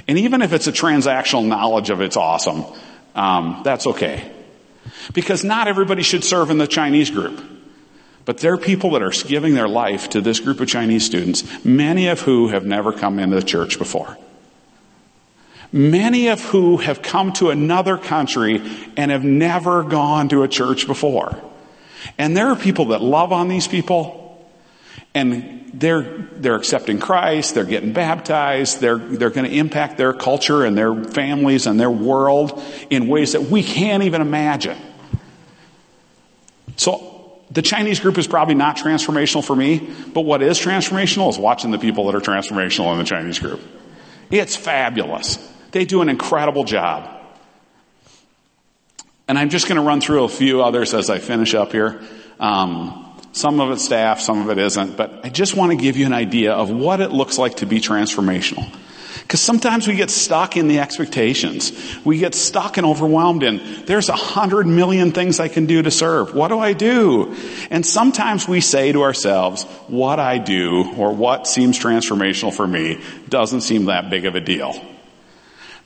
[0.07, 2.65] And even if it's a transactional knowledge of it's awesome,
[3.17, 4.31] um, that's okay.
[5.13, 7.43] Because not everybody should serve in the Chinese group.
[8.25, 11.65] But there are people that are giving their life to this group of Chinese students,
[11.65, 14.17] many of who have never come into the church before
[15.73, 18.63] many of who have come to another country
[18.97, 21.37] and have never gone to a church before.
[22.17, 24.25] And there are people that love on these people
[25.15, 30.65] and they're, they're accepting Christ, they're getting baptized, they're, they're going to impact their culture
[30.65, 34.79] and their families and their world in ways that we can't even imagine.
[36.77, 37.15] So,
[37.51, 41.71] the Chinese group is probably not transformational for me, but what is transformational is watching
[41.71, 43.61] the people that are transformational in the Chinese group.
[44.31, 45.39] It's fabulous.
[45.71, 47.15] They do an incredible job.
[49.27, 52.01] And I'm just going to run through a few others as I finish up here.
[52.41, 55.97] Um, some of it's staff, some of it isn't, but I just want to give
[55.97, 58.67] you an idea of what it looks like to be transformational.
[59.23, 61.73] Because sometimes we get stuck in the expectations.
[62.03, 65.91] We get stuck and overwhelmed in, there's a hundred million things I can do to
[65.91, 66.35] serve.
[66.35, 67.37] What do I do?
[67.71, 73.03] And sometimes we say to ourselves, what I do or what seems transformational for me
[73.29, 74.83] doesn't seem that big of a deal.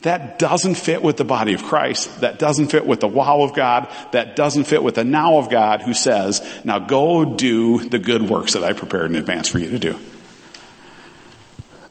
[0.03, 2.21] That doesn't fit with the body of Christ.
[2.21, 3.87] That doesn't fit with the wow of God.
[4.11, 8.21] That doesn't fit with the now of God who says, now go do the good
[8.21, 9.97] works that I prepared in advance for you to do.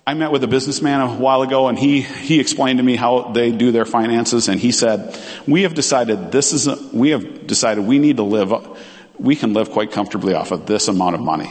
[0.06, 3.32] I met with a businessman a while ago and he, he explained to me how
[3.32, 7.46] they do their finances and he said, we have decided this is, a, we have
[7.46, 8.52] decided we need to live,
[9.18, 11.50] we can live quite comfortably off of this amount of money.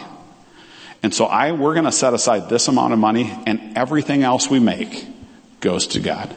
[1.02, 4.47] And so I, we're going to set aside this amount of money and everything else
[4.47, 5.08] we make
[5.60, 6.32] goes to God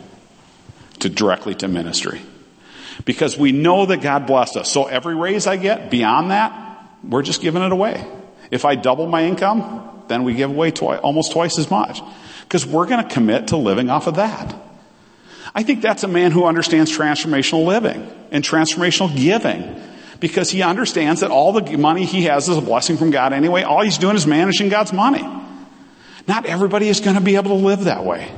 [1.04, 2.22] to directly to ministry.
[3.04, 4.70] Because we know that God blessed us.
[4.70, 8.06] So every raise I get beyond that, we're just giving it away.
[8.50, 12.00] If I double my income, then we give away twi- almost twice as much.
[12.42, 14.54] Because we're going to commit to living off of that.
[15.54, 19.80] I think that's a man who understands transformational living and transformational giving.
[20.20, 23.62] Because he understands that all the money he has is a blessing from God anyway.
[23.62, 25.22] All he's doing is managing God's money.
[26.26, 28.30] Not everybody is going to be able to live that way.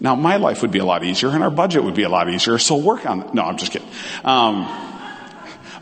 [0.00, 2.28] Now, my life would be a lot easier and our budget would be a lot
[2.28, 3.34] easier, so work on it.
[3.34, 3.88] No, I'm just kidding.
[4.24, 4.64] Um,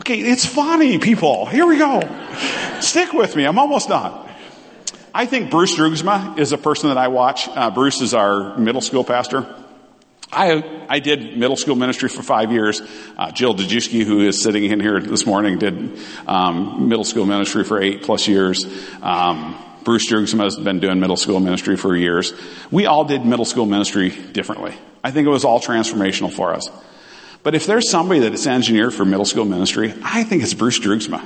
[0.00, 1.46] okay, it's funny, people.
[1.46, 2.00] Here we go.
[2.80, 3.44] Stick with me.
[3.44, 4.26] I'm almost done.
[5.12, 7.48] I think Bruce Drugsma is a person that I watch.
[7.48, 9.46] Uh, Bruce is our middle school pastor.
[10.32, 12.82] I, I did middle school ministry for five years.
[13.16, 17.64] Uh, Jill Dejewski, who is sitting in here this morning, did um, middle school ministry
[17.64, 18.66] for eight plus years.
[19.00, 22.32] Um, Bruce Jurgensen has been doing middle school ministry for years.
[22.72, 24.74] We all did middle school ministry differently.
[25.04, 26.68] I think it was all transformational for us.
[27.44, 30.80] But if there's somebody that is engineered for middle school ministry, I think it's Bruce
[30.80, 31.22] Drugsma.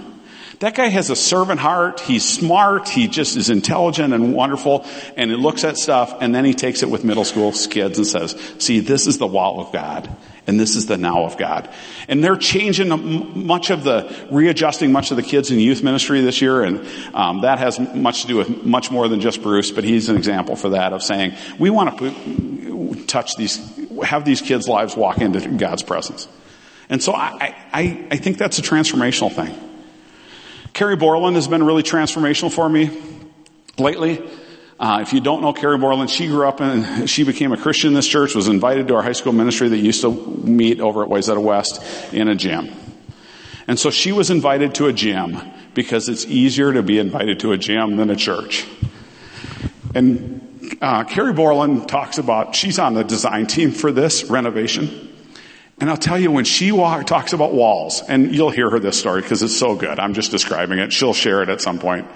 [0.58, 2.00] That guy has a servant heart.
[2.00, 2.90] He's smart.
[2.90, 4.84] He just is intelligent and wonderful.
[5.16, 8.06] And he looks at stuff and then he takes it with middle school kids and
[8.06, 10.14] says, see, this is the wall of God
[10.50, 11.70] and this is the now of God.
[12.08, 16.42] And they're changing much of the, readjusting much of the kids in youth ministry this
[16.42, 19.84] year, and um, that has much to do with much more than just Bruce, but
[19.84, 23.58] he's an example for that of saying, we want to touch these,
[24.02, 26.26] have these kids' lives walk into God's presence.
[26.88, 29.54] And so I, I, I think that's a transformational thing.
[30.72, 32.90] Carrie Borland has been really transformational for me
[33.78, 34.28] lately.
[34.80, 37.88] Uh, if you don't know Carrie Borland, she grew up and she became a Christian
[37.88, 41.02] in this church, was invited to our high school ministry that used to meet over
[41.02, 41.82] at Wayzata West
[42.14, 42.72] in a gym.
[43.68, 45.38] And so she was invited to a gym
[45.74, 48.66] because it's easier to be invited to a gym than a church.
[49.94, 55.08] And uh, Carrie Borland talks about, she's on the design team for this renovation.
[55.78, 58.98] And I'll tell you, when she walk, talks about walls, and you'll hear her this
[58.98, 59.98] story because it's so good.
[59.98, 60.92] I'm just describing it.
[60.92, 62.06] She'll share it at some point.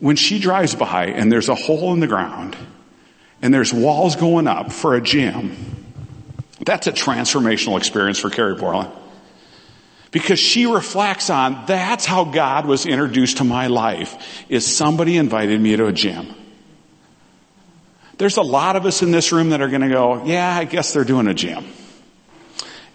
[0.00, 2.56] When she drives by and there's a hole in the ground
[3.42, 5.56] and there's walls going up for a gym,
[6.60, 8.92] that's a transformational experience for Carrie Borland.
[10.10, 15.60] Because she reflects on that's how God was introduced to my life is somebody invited
[15.60, 16.34] me to a gym.
[18.16, 20.64] There's a lot of us in this room that are going to go, yeah, I
[20.64, 21.64] guess they're doing a gym.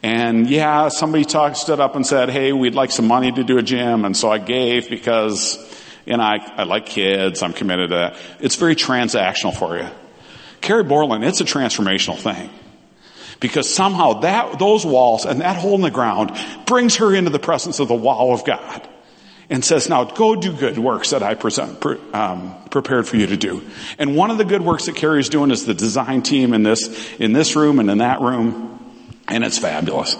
[0.01, 3.57] And yeah, somebody talked, stood up and said, hey, we'd like some money to do
[3.57, 4.03] a gym.
[4.03, 5.57] And so I gave because,
[6.05, 7.41] know, I, I like kids.
[7.41, 8.17] I'm committed to that.
[8.39, 9.87] It's very transactional for you.
[10.61, 12.49] Carrie Borland, it's a transformational thing.
[13.39, 16.31] Because somehow that, those walls and that hole in the ground
[16.65, 18.87] brings her into the presence of the wow of God
[19.49, 21.85] and says, now go do good works that I present,
[22.15, 23.61] um, prepared for you to do.
[23.99, 27.13] And one of the good works that Carrie's doing is the design team in this,
[27.15, 28.69] in this room and in that room.
[29.27, 30.15] And it's fabulous.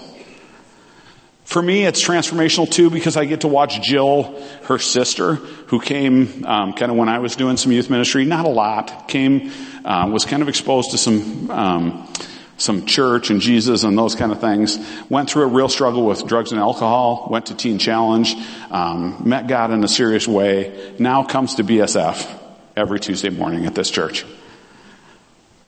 [1.54, 6.44] For me, it's transformational too because I get to watch Jill, her sister, who came
[6.44, 9.52] um, kind of when I was doing some youth ministry, not a lot, came,
[9.84, 12.12] uh, was kind of exposed to some um,
[12.56, 14.80] some church and Jesus and those kind of things.
[15.08, 17.28] Went through a real struggle with drugs and alcohol.
[17.30, 18.34] Went to Teen Challenge.
[18.72, 20.96] Um, met God in a serious way.
[20.98, 22.36] Now comes to BSF
[22.76, 24.26] every Tuesday morning at this church.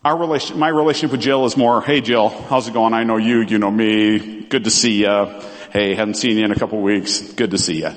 [0.04, 2.92] Our relation, my relationship with Jill is more, hey Jill, how's it going?
[2.92, 4.40] I know you, you know me.
[4.46, 5.42] Good to see you.
[5.76, 7.20] Hey, haven't seen you in a couple weeks.
[7.20, 7.90] Good to see you.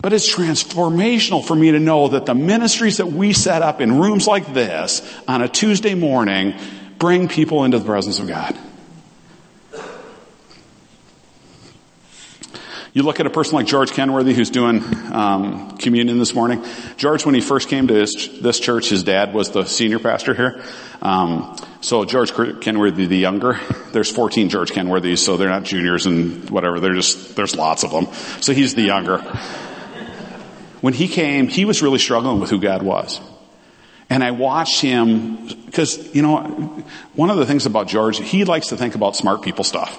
[0.00, 3.98] But it's transformational for me to know that the ministries that we set up in
[3.98, 6.54] rooms like this on a Tuesday morning
[7.00, 8.56] bring people into the presence of God.
[12.94, 14.82] You look at a person like George Kenworthy who's doing
[15.14, 16.62] um, communion this morning.
[16.98, 20.34] George, when he first came to his, this church, his dad was the senior pastor
[20.34, 20.62] here.
[21.00, 23.58] Um, so George Kenworthy, the younger,
[23.92, 26.80] there's 14 George Kenworthys, so they're not juniors and whatever.
[26.80, 28.12] They're just there's lots of them.
[28.42, 29.18] So he's the younger.
[30.82, 33.22] When he came, he was really struggling with who God was.
[34.10, 36.42] And I watched him, because, you know,
[37.14, 39.98] one of the things about George, he likes to think about smart people stuff.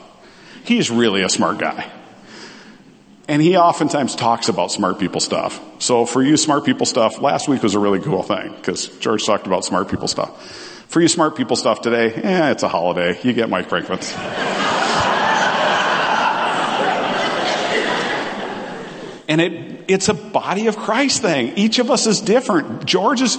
[0.64, 1.92] He's really a smart guy.
[3.28, 5.62] And he oftentimes talks about smart people stuff.
[5.80, 9.26] So for you smart people stuff, last week was a really cool thing, because George
[9.26, 10.42] talked about smart people stuff.
[10.90, 13.20] For you smart people stuff today, eh, it's a holiday.
[13.24, 14.14] You get Mike Brinkman's.
[19.30, 21.54] and it it's a body of Christ thing.
[21.56, 22.86] Each of us is different.
[22.86, 23.38] George is,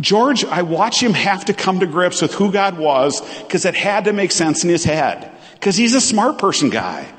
[0.00, 3.74] George, I watch him have to come to grips with who God was because it
[3.74, 5.30] had to make sense in his head.
[5.54, 7.12] Because he's a smart person guy.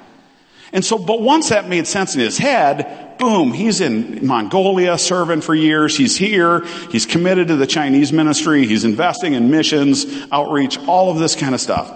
[0.73, 5.41] And so, but once that made sense in his head, boom, he's in Mongolia serving
[5.41, 5.97] for years.
[5.97, 6.65] He's here.
[6.91, 8.65] He's committed to the Chinese ministry.
[8.65, 11.93] He's investing in missions, outreach, all of this kind of stuff.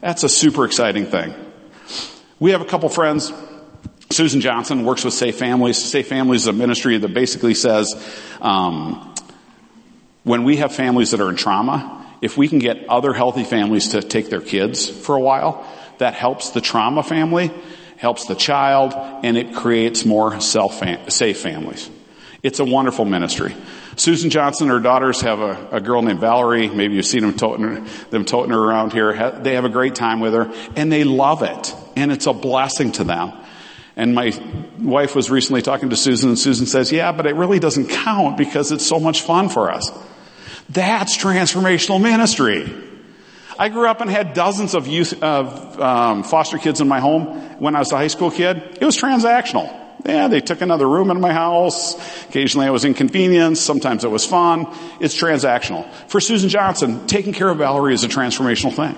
[0.00, 1.34] That's a super exciting thing.
[2.40, 3.32] We have a couple friends
[4.10, 5.76] Susan Johnson works with Safe Families.
[5.76, 7.94] Safe Families is a ministry that basically says,
[8.40, 9.14] um,
[10.24, 13.88] when we have families that are in trauma, if we can get other healthy families
[13.88, 15.66] to take their kids for a while,
[15.98, 17.50] that helps the trauma family,
[17.98, 21.90] helps the child, and it creates more self safe families.
[22.42, 23.54] It's a wonderful ministry.
[23.96, 26.68] Susan Johnson, her daughters have a, a girl named Valerie.
[26.68, 27.80] Maybe you've seen them toting, her,
[28.10, 29.32] them toting her around here.
[29.42, 31.74] They have a great time with her, and they love it.
[31.96, 33.32] And it's a blessing to them.
[33.96, 34.32] And my
[34.78, 38.36] wife was recently talking to Susan and Susan says, yeah, but it really doesn't count
[38.36, 39.90] because it's so much fun for us.
[40.68, 42.72] That's transformational ministry.
[43.58, 47.58] I grew up and had dozens of youth, of um, foster kids in my home
[47.58, 48.78] when I was a high school kid.
[48.80, 49.74] It was transactional.
[50.06, 51.96] Yeah, they took another room in my house.
[52.28, 53.64] Occasionally I was inconvenienced.
[53.66, 54.66] Sometimes it was fun.
[55.00, 55.92] It's transactional.
[56.08, 58.96] For Susan Johnson, taking care of Valerie is a transformational thing.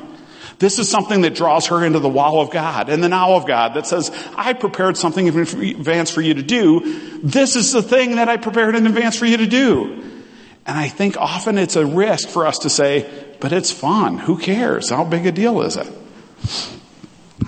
[0.58, 3.46] This is something that draws her into the wow of God and the now of
[3.46, 7.20] God that says, I prepared something in advance for you to do.
[7.22, 10.19] This is the thing that I prepared in advance for you to do.
[10.66, 14.18] And I think often it's a risk for us to say, but it's fun.
[14.18, 14.90] Who cares?
[14.90, 15.88] How big a deal is it?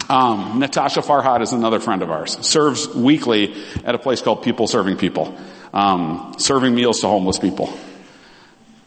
[0.08, 2.44] Um, Natasha Farhad is another friend of ours.
[2.46, 5.36] Serves weekly at a place called People Serving People,
[5.72, 7.72] um, serving meals to homeless people.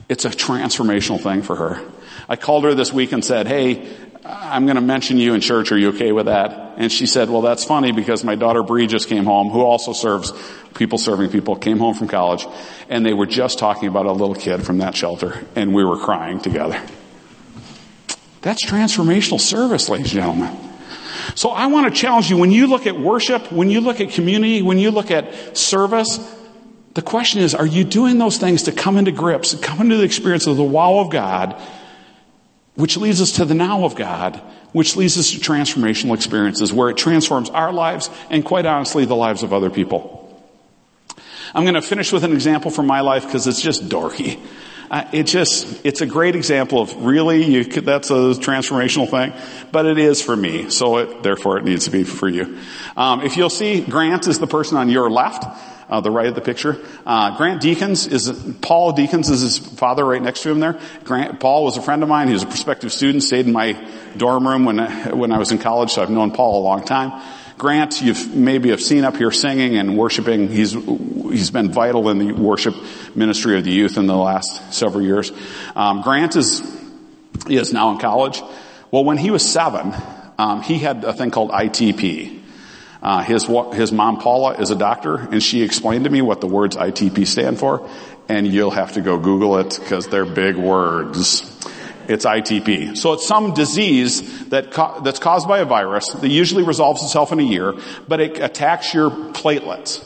[0.09, 1.81] It's a transformational thing for her.
[2.27, 3.87] I called her this week and said, "Hey,
[4.27, 5.71] I'm going to mention you in church.
[5.71, 6.73] Are you okay with that?
[6.77, 9.93] And she said, well, that's funny because my daughter Bree just came home, who also
[9.93, 10.33] serves
[10.73, 12.47] people serving people, came home from college,
[12.89, 15.97] and they were just talking about a little kid from that shelter, and we were
[15.97, 16.81] crying together.
[18.41, 20.57] That's transformational service, ladies and gentlemen.
[21.35, 24.09] So I want to challenge you when you look at worship, when you look at
[24.09, 26.19] community, when you look at service,
[26.95, 30.03] the question is, are you doing those things to come into grips, come into the
[30.03, 31.61] experience of the wow of God
[32.75, 36.89] which leads us to the now of God, which leads us to transformational experiences where
[36.89, 40.21] it transforms our lives and quite honestly the lives of other people.
[41.53, 44.39] I'm going to finish with an example from my life because it's just dorky.
[44.91, 49.33] Uh, it just, it's a great example of really, could, that's a transformational thing,
[49.71, 52.59] but it is for me, so it, therefore it needs to be for you.
[52.95, 55.43] Um, if you'll see, Grant is the person on your left,
[55.89, 56.79] uh, the right of the picture.
[57.05, 58.29] Uh, Grant Deacons is,
[58.61, 60.79] Paul Deacons is his father right next to him there.
[61.03, 63.73] Grant, Paul was a friend of mine, he was a prospective student, stayed in my
[64.17, 64.77] dorm room when,
[65.17, 67.21] when I was in college, so I've known Paul a long time.
[67.57, 70.49] Grant, you've maybe have seen up here singing and worshiping.
[70.49, 72.75] He's, he's been vital in the worship
[73.15, 75.31] ministry of the youth in the last several years.
[75.73, 76.61] Um, Grant is,
[77.47, 78.41] is now in college.
[78.91, 79.93] Well, when he was seven,
[80.37, 82.41] um, he had a thing called ITP.
[83.05, 86.47] Uh, his his mom Paula is a doctor, and she explained to me what the
[86.47, 87.87] words ITP stand for.
[88.27, 91.43] And you'll have to go Google it because they're big words.
[92.07, 92.97] It's ITP.
[92.97, 97.31] So it's some disease that co- that's caused by a virus that usually resolves itself
[97.31, 97.75] in a year,
[98.07, 100.01] but it attacks your platelets.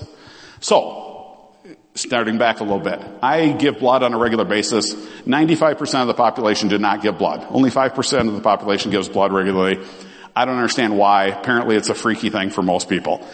[0.59, 1.47] So,
[1.95, 4.93] starting back a little bit, I give blood on a regular basis.
[4.93, 7.47] 95% of the population did not give blood.
[7.49, 9.85] Only 5% of the population gives blood regularly.
[10.35, 11.25] I don't understand why.
[11.25, 13.25] Apparently it's a freaky thing for most people.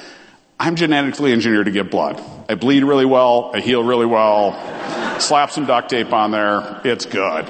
[0.59, 2.21] I'm genetically engineered to give blood.
[2.49, 3.51] I bleed really well.
[3.53, 5.19] I heal really well.
[5.19, 6.81] Slap some duct tape on there.
[6.83, 7.49] It's good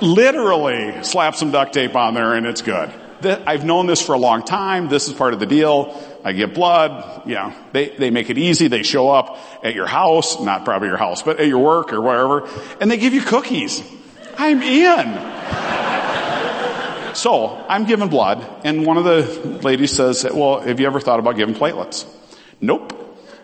[0.00, 2.90] literally slap some duct tape on there and it's good.
[3.24, 4.88] I've known this for a long time.
[4.88, 6.00] This is part of the deal.
[6.24, 7.22] I give blood.
[7.26, 8.68] Yeah, they, they make it easy.
[8.68, 12.00] They show up at your house, not probably your house, but at your work or
[12.00, 12.48] wherever,
[12.80, 13.82] and they give you cookies.
[14.36, 16.05] I'm in.
[17.16, 21.18] So I'm giving blood, and one of the ladies says, well, have you ever thought
[21.18, 22.06] about giving platelets?
[22.60, 22.92] Nope.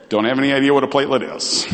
[0.09, 1.67] Don't have any idea what a platelet is.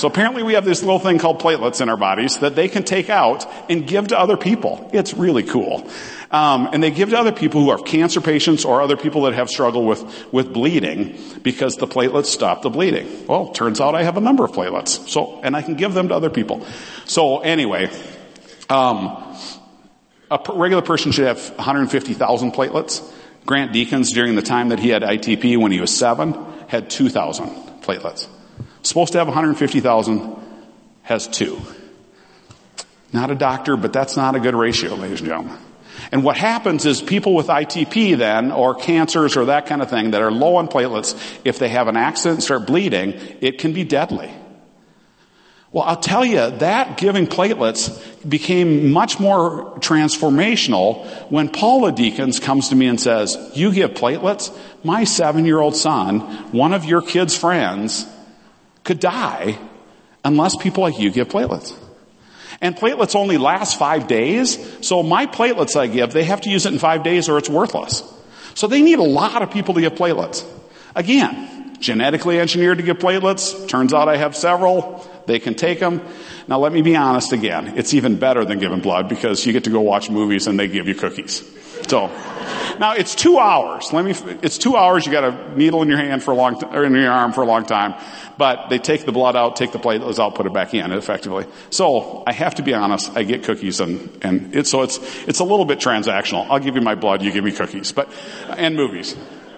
[0.00, 2.82] So apparently we have this little thing called platelets in our bodies that they can
[2.82, 4.90] take out and give to other people.
[4.92, 5.88] It's really cool.
[6.32, 9.34] Um, and they give to other people who are cancer patients or other people that
[9.34, 13.26] have struggled with, with bleeding because the platelets stop the bleeding.
[13.28, 15.08] Well, turns out I have a number of platelets.
[15.08, 16.66] So, and I can give them to other people.
[17.04, 17.88] So anyway,
[18.68, 19.36] um,
[20.30, 23.12] a regular person should have 150,000 platelets.
[23.44, 26.34] Grant Deacons, during the time that he had ITP when he was seven,
[26.66, 27.48] had 2,000
[27.82, 28.26] platelets.
[28.82, 30.36] Supposed to have 150,000,
[31.02, 31.60] has two.
[33.12, 35.58] Not a doctor, but that's not a good ratio, ladies and gentlemen.
[36.12, 40.10] And what happens is people with ITP then, or cancers or that kind of thing
[40.10, 43.72] that are low on platelets, if they have an accident and start bleeding, it can
[43.72, 44.30] be deadly.
[45.72, 47.90] Well, I'll tell you, that giving platelets
[48.26, 54.56] became much more transformational when Paula Deacons comes to me and says, you give platelets?
[54.84, 56.20] My seven year old son,
[56.52, 58.06] one of your kid's friends,
[58.84, 59.58] could die
[60.24, 61.76] unless people like you give platelets.
[62.60, 64.86] And platelets only last five days.
[64.86, 67.50] So my platelets I give, they have to use it in five days or it's
[67.50, 68.02] worthless.
[68.54, 70.44] So they need a lot of people to give platelets.
[70.94, 73.68] Again, genetically engineered to give platelets.
[73.68, 75.06] Turns out I have several.
[75.26, 76.00] They can take them.
[76.48, 77.74] Now let me be honest again.
[77.76, 80.68] It's even better than giving blood because you get to go watch movies and they
[80.68, 81.44] give you cookies.
[81.88, 82.08] So,
[82.78, 83.92] now it's two hours.
[83.92, 85.06] Let me, it's two hours.
[85.06, 87.42] You got a needle in your hand for a long, or in your arm for
[87.42, 87.94] a long time.
[88.38, 91.46] But they take the blood out, take the platelets out, put it back in effectively.
[91.70, 93.16] So I have to be honest.
[93.16, 96.46] I get cookies and, and it's, so it's, it's a little bit transactional.
[96.50, 98.10] I'll give you my blood, you give me cookies, but,
[98.56, 99.16] and movies.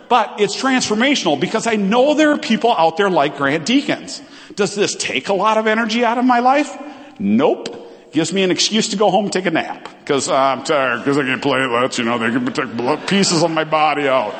[0.09, 4.23] But it's transformational because I know there are people out there like Grant Deacons.
[4.55, 6.77] Does this take a lot of energy out of my life?
[7.19, 7.75] Nope.
[8.13, 10.07] Gives me an excuse to go home and take a nap.
[10.07, 13.51] Cause uh, I'm tired, cause I get platelets, you know, they can take pieces of
[13.51, 14.35] my body out.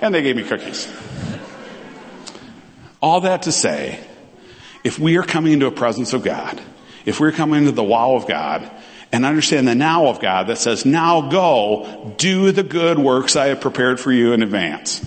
[0.00, 0.92] And they gave me cookies.
[3.00, 4.00] All that to say,
[4.84, 6.60] if we are coming into a presence of God,
[7.04, 8.70] if we're coming into the wow of God,
[9.12, 13.46] and understand the now of God that says, now go, do the good works I
[13.46, 15.00] have prepared for you in advance.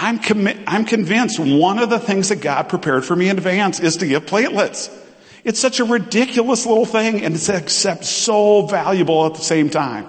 [0.00, 0.20] I'm,
[0.68, 4.06] I'm convinced one of the things that God prepared for me in advance is to
[4.06, 4.94] give platelets.
[5.42, 10.06] It's such a ridiculous little thing and it's except so valuable at the same time.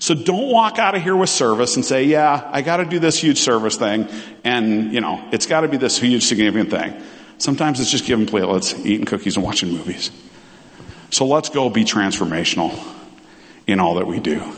[0.00, 3.16] So don't walk out of here with service and say, yeah, I gotta do this
[3.16, 4.08] huge service thing
[4.42, 7.00] and, you know, it's gotta be this huge significant thing.
[7.38, 10.10] Sometimes it's just giving platelets, eating cookies and watching movies.
[11.10, 12.76] So let's go be transformational
[13.68, 14.52] in all that we do.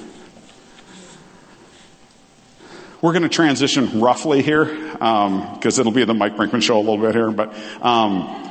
[3.04, 6.80] We're going to transition roughly here because um, it'll be the Mike Brinkman show a
[6.80, 7.30] little bit here.
[7.30, 7.52] But
[7.82, 8.50] um,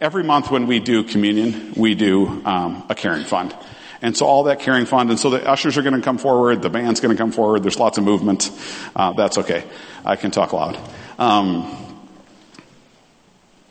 [0.00, 3.54] every month when we do communion, we do um, a caring fund.
[4.02, 6.62] And so all that caring fund, and so the ushers are going to come forward,
[6.62, 8.50] the band's going to come forward, there's lots of movement.
[8.96, 9.62] Uh, that's okay.
[10.04, 10.80] I can talk loud.
[11.16, 12.02] Um,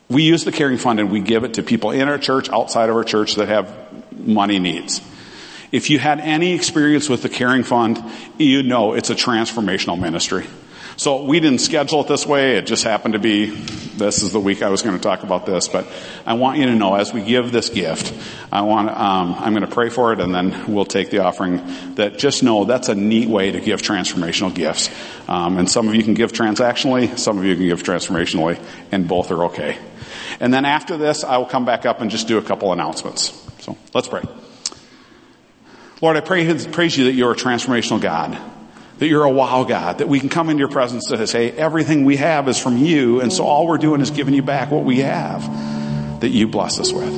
[0.07, 2.89] we use the caring fund and we give it to people in our church, outside
[2.89, 3.69] of our church that have
[4.17, 5.01] money needs.
[5.71, 8.03] If you had any experience with the Caring Fund,
[8.37, 10.45] you know it's a transformational ministry.
[10.97, 12.57] So we didn't schedule it this way.
[12.57, 15.45] It just happened to be this is the week I was going to talk about
[15.45, 15.67] this.
[15.67, 15.87] But
[16.25, 18.13] I want you to know as we give this gift,
[18.51, 21.95] I want um, I'm going to pray for it, and then we'll take the offering.
[21.95, 24.89] That just know that's a neat way to give transformational gifts.
[25.27, 28.61] Um, and some of you can give transactionally, some of you can give transformationally,
[28.91, 29.77] and both are okay.
[30.39, 33.31] And then after this, I will come back up and just do a couple announcements.
[33.59, 34.23] So let's pray.
[36.01, 38.39] Lord, I pray, praise you that you're a transformational God
[39.01, 42.05] that you're a wow God, that we can come into your presence and say, everything
[42.05, 44.83] we have is from you, and so all we're doing is giving you back what
[44.83, 45.41] we have
[46.19, 47.11] that you bless us with.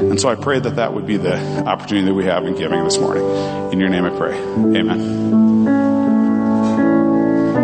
[0.00, 2.84] And so I pray that that would be the opportunity that we have in giving
[2.84, 3.24] this morning.
[3.72, 4.38] In your name I pray.
[4.38, 5.55] Amen.